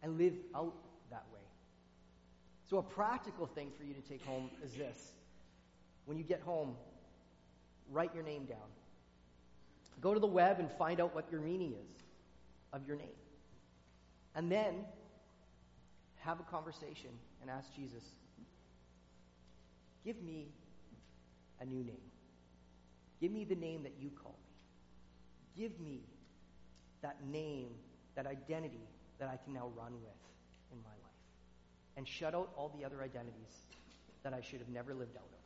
And 0.04 0.18
live 0.18 0.36
out 0.56 0.76
that 1.10 1.24
way. 1.34 1.45
So, 2.70 2.78
a 2.78 2.84
practical 2.84 3.46
thing 3.46 3.72
for 3.78 3.84
you 3.84 3.94
to 3.94 4.02
take 4.02 4.24
home 4.26 4.50
is 4.64 4.74
this. 4.74 5.12
When 6.06 6.18
you 6.18 6.24
get 6.24 6.42
home, 6.42 6.76
write 7.92 8.14
your 8.14 8.24
name 8.24 8.46
down. 8.46 8.70
Go 10.02 10.14
to 10.14 10.20
the 10.20 10.28
web 10.28 10.60
and 10.60 10.70
find 10.72 11.00
out 11.00 11.14
what 11.14 11.32
your 11.32 11.42
meaning 11.42 11.74
is 11.74 12.04
of 12.74 12.88
your 12.88 12.98
name. 12.98 13.08
And 14.36 14.52
then 14.52 14.76
have 16.18 16.40
a 16.40 16.44
conversation 16.44 17.12
and 17.42 17.50
ask 17.50 17.74
Jesus, 17.76 18.04
give 20.04 20.22
me 20.24 20.48
a 21.62 21.66
new 21.66 21.84
name. 21.84 21.96
Give 23.22 23.32
me 23.32 23.46
the 23.46 23.56
name 23.56 23.84
that 23.84 23.94
you 24.00 24.10
call 24.10 24.36
me. 24.44 25.64
Give 25.64 25.80
me 25.80 26.02
that 27.02 27.18
name, 27.32 27.70
that 28.16 28.26
identity 28.26 28.82
that 29.20 29.30
I 29.30 29.38
can 29.44 29.54
now 29.54 29.70
run 29.78 29.94
with 29.94 30.22
in 30.72 30.80
my 30.84 30.90
life 30.90 31.05
and 31.98 32.08
shut 32.08 32.34
out 32.34 32.50
all 32.58 32.72
the 32.78 32.86
other 32.86 33.02
identities 33.02 33.66
that 34.24 34.34
I 34.34 34.42
should 34.42 34.60
have 34.60 34.70
never 34.70 34.94
lived 34.94 35.16
out 35.16 35.24
of. 35.24 35.40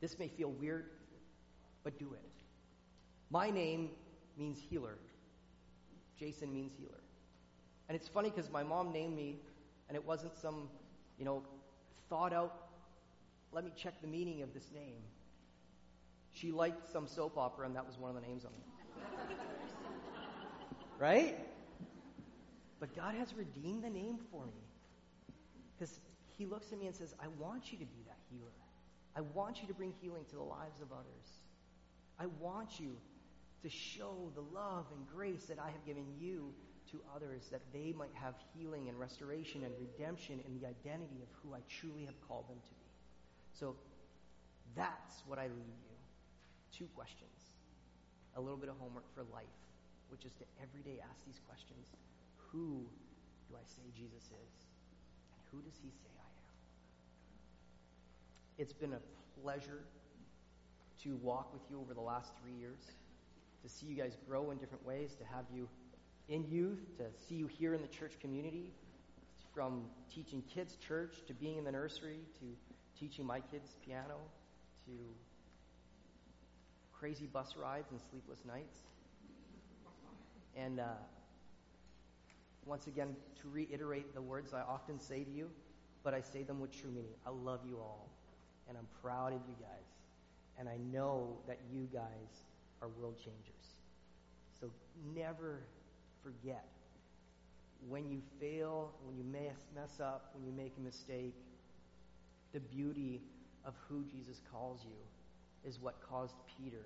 This 0.00 0.18
may 0.18 0.28
feel 0.28 0.50
weird, 0.50 0.86
but 1.84 1.98
do 1.98 2.12
it. 2.12 2.20
My 3.30 3.50
name 3.50 3.90
means 4.36 4.58
healer. 4.68 4.98
Jason 6.18 6.52
means 6.52 6.72
healer. 6.78 7.00
And 7.88 7.96
it's 7.96 8.08
funny 8.08 8.30
because 8.30 8.50
my 8.50 8.62
mom 8.62 8.92
named 8.92 9.16
me, 9.16 9.36
and 9.88 9.96
it 9.96 10.04
wasn't 10.04 10.36
some, 10.36 10.68
you 11.18 11.24
know, 11.24 11.42
thought 12.08 12.32
out, 12.32 12.68
let 13.52 13.64
me 13.64 13.72
check 13.76 14.00
the 14.00 14.08
meaning 14.08 14.42
of 14.42 14.54
this 14.54 14.70
name. 14.74 15.02
She 16.32 16.50
liked 16.50 16.90
some 16.90 17.06
soap 17.06 17.36
opera, 17.36 17.66
and 17.66 17.76
that 17.76 17.86
was 17.86 17.98
one 17.98 18.14
of 18.14 18.20
the 18.20 18.26
names 18.26 18.44
on 18.44 18.50
it. 18.52 19.36
right? 20.98 21.38
But 22.80 22.96
God 22.96 23.14
has 23.14 23.34
redeemed 23.34 23.84
the 23.84 23.90
name 23.90 24.18
for 24.30 24.46
me. 24.46 24.71
Because 25.82 25.98
he 26.38 26.46
looks 26.46 26.70
at 26.70 26.78
me 26.78 26.86
and 26.86 26.94
says, 26.94 27.12
I 27.18 27.26
want 27.42 27.72
you 27.72 27.78
to 27.78 27.84
be 27.84 28.06
that 28.06 28.18
healer. 28.30 28.54
I 29.16 29.20
want 29.34 29.62
you 29.62 29.66
to 29.66 29.74
bring 29.74 29.92
healing 30.00 30.22
to 30.30 30.36
the 30.36 30.46
lives 30.46 30.80
of 30.80 30.92
others. 30.92 31.26
I 32.20 32.26
want 32.38 32.78
you 32.78 32.94
to 33.64 33.68
show 33.68 34.30
the 34.36 34.46
love 34.54 34.86
and 34.94 35.02
grace 35.10 35.42
that 35.50 35.58
I 35.58 35.74
have 35.74 35.84
given 35.84 36.06
you 36.20 36.54
to 36.92 37.00
others 37.16 37.48
that 37.50 37.62
they 37.72 37.92
might 37.98 38.14
have 38.14 38.34
healing 38.54 38.88
and 38.90 39.00
restoration 39.00 39.64
and 39.64 39.74
redemption 39.74 40.38
in 40.46 40.54
the 40.54 40.68
identity 40.68 41.18
of 41.18 41.26
who 41.42 41.52
I 41.52 41.58
truly 41.66 42.04
have 42.04 42.14
called 42.28 42.46
them 42.46 42.62
to 42.62 42.74
be. 42.78 42.90
So 43.58 43.74
that's 44.76 45.26
what 45.26 45.40
I 45.40 45.50
leave 45.50 45.82
you. 45.82 45.98
Two 46.70 46.86
questions. 46.94 47.58
A 48.36 48.40
little 48.40 48.56
bit 48.56 48.68
of 48.68 48.78
homework 48.78 49.10
for 49.16 49.26
life, 49.34 49.58
which 50.10 50.24
is 50.24 50.32
to 50.38 50.44
every 50.62 50.86
day 50.86 51.02
ask 51.10 51.26
these 51.26 51.40
questions. 51.48 51.90
Who 52.52 52.86
do 53.50 53.58
I 53.58 53.66
say 53.66 53.82
Jesus 53.98 54.30
is? 54.30 54.71
Who 55.52 55.60
does 55.62 55.74
he 55.82 55.90
say 55.90 56.10
I 56.18 56.22
am? 56.22 56.42
It's 58.58 58.72
been 58.72 58.94
a 58.94 59.00
pleasure 59.42 59.84
to 61.02 61.16
walk 61.16 61.52
with 61.52 61.62
you 61.70 61.80
over 61.80 61.94
the 61.94 62.00
last 62.00 62.32
three 62.42 62.54
years, 62.58 62.80
to 63.62 63.68
see 63.68 63.86
you 63.86 63.94
guys 63.94 64.16
grow 64.28 64.50
in 64.50 64.58
different 64.58 64.84
ways, 64.86 65.14
to 65.18 65.24
have 65.24 65.44
you 65.54 65.68
in 66.28 66.44
youth, 66.48 66.80
to 66.98 67.04
see 67.28 67.34
you 67.34 67.46
here 67.46 67.74
in 67.74 67.82
the 67.82 67.88
church 67.88 68.12
community, 68.20 68.72
from 69.54 69.82
teaching 70.14 70.42
kids 70.54 70.76
church 70.76 71.16
to 71.26 71.34
being 71.34 71.58
in 71.58 71.64
the 71.64 71.72
nursery 71.72 72.20
to 72.40 72.46
teaching 72.98 73.26
my 73.26 73.40
kids 73.40 73.76
piano 73.84 74.16
to 74.86 74.92
crazy 76.92 77.26
bus 77.26 77.54
rides 77.60 77.90
and 77.90 78.00
sleepless 78.10 78.38
nights. 78.46 78.76
And 80.56 80.80
uh, 80.80 80.84
once 82.66 82.86
again, 82.86 83.16
to 83.40 83.48
reiterate 83.48 84.14
the 84.14 84.22
words 84.22 84.54
I 84.54 84.60
often 84.60 84.98
say 84.98 85.24
to 85.24 85.30
you, 85.30 85.50
but 86.04 86.14
I 86.14 86.20
say 86.20 86.42
them 86.42 86.60
with 86.60 86.72
true 86.72 86.90
meaning. 86.90 87.14
I 87.26 87.30
love 87.30 87.60
you 87.66 87.78
all, 87.78 88.08
and 88.68 88.76
I'm 88.76 88.86
proud 89.02 89.32
of 89.32 89.40
you 89.48 89.54
guys, 89.60 89.86
and 90.58 90.68
I 90.68 90.76
know 90.92 91.36
that 91.46 91.58
you 91.72 91.88
guys 91.92 92.44
are 92.80 92.88
world 93.00 93.16
changers. 93.18 93.76
So 94.60 94.70
never 95.14 95.60
forget 96.22 96.66
when 97.88 98.08
you 98.08 98.20
fail, 98.40 98.92
when 99.04 99.16
you 99.16 99.24
mess, 99.24 99.56
mess 99.74 100.00
up, 100.00 100.30
when 100.34 100.44
you 100.44 100.52
make 100.52 100.72
a 100.78 100.80
mistake, 100.80 101.34
the 102.52 102.60
beauty 102.60 103.20
of 103.64 103.74
who 103.88 104.04
Jesus 104.04 104.40
calls 104.52 104.84
you 104.84 105.68
is 105.68 105.80
what 105.80 105.96
caused 106.08 106.34
Peter 106.58 106.84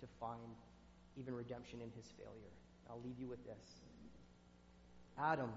to 0.00 0.06
find 0.20 0.56
even 1.18 1.34
redemption 1.34 1.80
in 1.80 1.90
his 1.96 2.10
failure. 2.16 2.52
I'll 2.88 3.00
leave 3.04 3.18
you 3.18 3.28
with 3.28 3.44
this. 3.46 3.82
Adam 5.18 5.50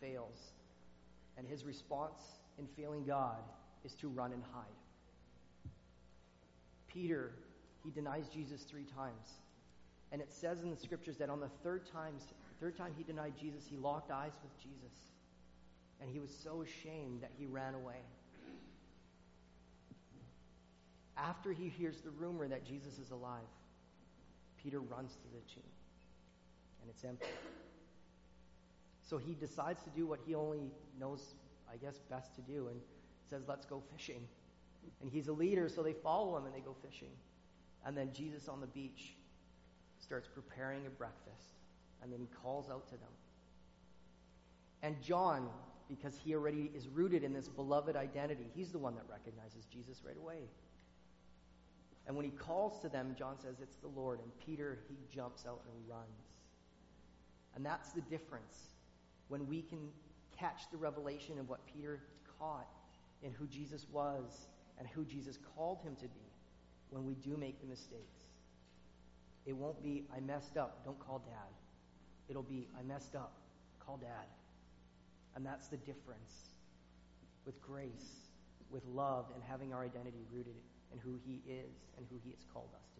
fails, 0.00 0.52
and 1.36 1.46
his 1.46 1.64
response 1.64 2.20
in 2.58 2.66
failing 2.66 3.04
God 3.04 3.38
is 3.84 3.94
to 3.94 4.08
run 4.08 4.32
and 4.32 4.42
hide. 4.52 4.64
Peter, 6.88 7.32
he 7.84 7.90
denies 7.90 8.28
Jesus 8.28 8.62
three 8.62 8.84
times. 8.96 9.38
And 10.12 10.20
it 10.20 10.32
says 10.32 10.62
in 10.62 10.70
the 10.70 10.76
scriptures 10.76 11.16
that 11.18 11.30
on 11.30 11.40
the 11.40 11.50
third 11.62 11.86
time, 11.92 12.14
third 12.60 12.76
time 12.76 12.92
he 12.96 13.04
denied 13.04 13.34
Jesus, 13.40 13.64
he 13.68 13.76
locked 13.76 14.10
eyes 14.10 14.32
with 14.42 14.56
Jesus. 14.58 14.96
And 16.00 16.10
he 16.10 16.18
was 16.18 16.30
so 16.42 16.62
ashamed 16.62 17.22
that 17.22 17.30
he 17.38 17.46
ran 17.46 17.74
away. 17.74 18.00
After 21.16 21.52
he 21.52 21.68
hears 21.68 22.00
the 22.00 22.10
rumor 22.10 22.48
that 22.48 22.64
Jesus 22.64 22.98
is 22.98 23.10
alive, 23.10 23.40
Peter 24.62 24.80
runs 24.80 25.12
to 25.12 25.28
the 25.32 25.52
tomb, 25.52 25.62
and 26.80 26.90
it's 26.90 27.04
empty. 27.04 27.26
So 29.10 29.18
he 29.18 29.34
decides 29.34 29.82
to 29.82 29.90
do 29.90 30.06
what 30.06 30.20
he 30.24 30.36
only 30.36 30.70
knows, 31.00 31.34
I 31.68 31.76
guess, 31.78 31.98
best 32.08 32.32
to 32.36 32.42
do, 32.42 32.68
and 32.68 32.80
says, 33.28 33.42
Let's 33.48 33.66
go 33.66 33.82
fishing. 33.92 34.22
And 35.02 35.10
he's 35.10 35.26
a 35.26 35.32
leader, 35.32 35.68
so 35.68 35.82
they 35.82 35.94
follow 35.94 36.36
him 36.38 36.46
and 36.46 36.54
they 36.54 36.60
go 36.60 36.76
fishing. 36.80 37.10
And 37.84 37.96
then 37.96 38.12
Jesus 38.12 38.46
on 38.46 38.60
the 38.60 38.68
beach 38.68 39.16
starts 39.98 40.28
preparing 40.28 40.86
a 40.86 40.90
breakfast, 40.90 41.56
and 42.00 42.12
then 42.12 42.20
he 42.20 42.28
calls 42.40 42.70
out 42.70 42.86
to 42.86 42.92
them. 42.92 43.10
And 44.84 45.02
John, 45.02 45.48
because 45.88 46.14
he 46.16 46.36
already 46.36 46.70
is 46.72 46.86
rooted 46.86 47.24
in 47.24 47.32
this 47.32 47.48
beloved 47.48 47.96
identity, 47.96 48.46
he's 48.54 48.70
the 48.70 48.78
one 48.78 48.94
that 48.94 49.04
recognizes 49.10 49.64
Jesus 49.72 50.02
right 50.06 50.16
away. 50.16 50.48
And 52.06 52.14
when 52.14 52.24
he 52.24 52.30
calls 52.30 52.78
to 52.82 52.88
them, 52.88 53.16
John 53.18 53.40
says, 53.42 53.56
It's 53.60 53.76
the 53.78 53.88
Lord. 53.88 54.20
And 54.20 54.30
Peter, 54.46 54.78
he 54.88 54.94
jumps 55.12 55.46
out 55.48 55.62
and 55.66 55.90
runs. 55.90 56.06
And 57.56 57.66
that's 57.66 57.90
the 57.90 58.02
difference. 58.02 58.70
When 59.30 59.48
we 59.48 59.62
can 59.62 59.88
catch 60.38 60.70
the 60.70 60.76
revelation 60.76 61.38
of 61.38 61.48
what 61.48 61.60
Peter 61.66 62.00
caught 62.38 62.68
in 63.22 63.32
who 63.32 63.46
Jesus 63.46 63.86
was 63.90 64.46
and 64.78 64.88
who 64.88 65.04
Jesus 65.04 65.38
called 65.56 65.80
him 65.82 65.96
to 65.96 66.08
be 66.08 66.30
when 66.90 67.06
we 67.06 67.14
do 67.14 67.36
make 67.36 67.60
the 67.60 67.66
mistakes. 67.66 68.20
It 69.46 69.54
won't 69.54 69.82
be, 69.82 70.04
I 70.14 70.20
messed 70.20 70.56
up, 70.56 70.84
don't 70.84 70.98
call 70.98 71.20
dad. 71.20 71.54
It'll 72.28 72.42
be, 72.42 72.68
I 72.78 72.82
messed 72.82 73.14
up, 73.14 73.32
call 73.78 73.96
dad. 73.96 74.26
And 75.36 75.46
that's 75.46 75.68
the 75.68 75.76
difference 75.78 76.32
with 77.46 77.60
grace, 77.62 78.28
with 78.70 78.84
love, 78.86 79.26
and 79.34 79.42
having 79.42 79.72
our 79.72 79.84
identity 79.84 80.24
rooted 80.32 80.56
in 80.92 80.98
who 80.98 81.18
He 81.24 81.40
is 81.50 81.70
and 81.96 82.06
who 82.10 82.16
He 82.24 82.30
has 82.30 82.44
called 82.52 82.70
us 82.74 82.88
to 82.94 82.99